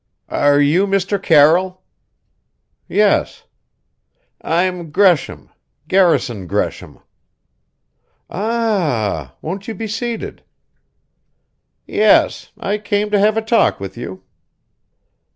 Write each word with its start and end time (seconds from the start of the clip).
"Are 0.29 0.59
you 0.59 0.87
Mr. 0.87 1.21
Carroll?" 1.21 1.83
"Yes." 2.89 3.43
"I'm 4.41 4.89
Gresham 4.89 5.51
Garrison 5.87 6.47
Gresham." 6.47 7.01
"A 8.27 8.35
a 8.35 8.35
ah! 8.35 9.35
Won't 9.43 9.67
you 9.67 9.75
be 9.75 9.85
seated!" 9.85 10.41
"Yes. 11.85 12.51
I 12.57 12.79
came 12.79 13.11
to 13.11 13.19
have 13.19 13.37
a 13.37 13.43
talk 13.43 13.79
with 13.79 13.95
you." 13.95 14.23